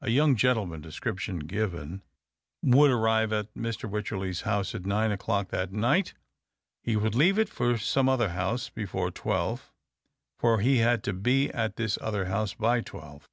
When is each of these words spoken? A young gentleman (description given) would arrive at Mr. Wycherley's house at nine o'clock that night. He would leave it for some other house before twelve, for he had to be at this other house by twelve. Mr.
A 0.00 0.10
young 0.10 0.34
gentleman 0.34 0.80
(description 0.80 1.38
given) 1.38 2.02
would 2.64 2.90
arrive 2.90 3.32
at 3.32 3.54
Mr. 3.54 3.88
Wycherley's 3.88 4.40
house 4.40 4.74
at 4.74 4.84
nine 4.86 5.12
o'clock 5.12 5.50
that 5.50 5.72
night. 5.72 6.14
He 6.82 6.96
would 6.96 7.14
leave 7.14 7.38
it 7.38 7.48
for 7.48 7.78
some 7.78 8.08
other 8.08 8.30
house 8.30 8.70
before 8.70 9.12
twelve, 9.12 9.70
for 10.36 10.58
he 10.58 10.78
had 10.78 11.04
to 11.04 11.12
be 11.12 11.48
at 11.50 11.76
this 11.76 11.96
other 12.00 12.24
house 12.24 12.54
by 12.54 12.80
twelve. 12.80 13.22
Mr. 13.22 13.26